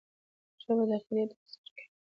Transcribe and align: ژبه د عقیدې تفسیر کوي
ژبه 0.61 0.83
د 0.89 0.91
عقیدې 0.97 1.23
تفسیر 1.31 1.67
کوي 1.75 1.83